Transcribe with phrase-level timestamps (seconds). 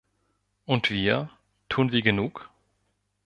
[0.65, 1.29] Und wir,
[1.69, 2.49] tun wir genug?